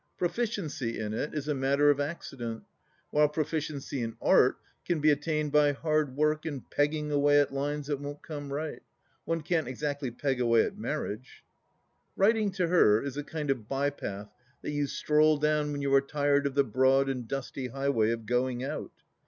[0.17, 2.63] Proficiency in it is a matter of accident;
[3.11, 7.85] while proficiency in art can be attained by hard work and" pegging away" at lines
[7.85, 8.81] that won't come right.
[9.25, 13.67] One can't exactly peg away at marriage I "Writing," to her, is a kind of
[13.69, 14.31] by path
[14.63, 18.25] that you stroll down when you are tired of the broad and dusty highway of"
[18.25, 18.91] Going out."